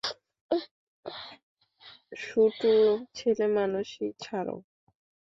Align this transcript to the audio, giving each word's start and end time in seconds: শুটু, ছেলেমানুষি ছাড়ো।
শুটু, 2.21 2.71
ছেলেমানুষি 3.15 4.05
ছাড়ো। 4.19 4.55